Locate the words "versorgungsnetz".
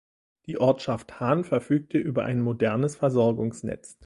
2.95-3.99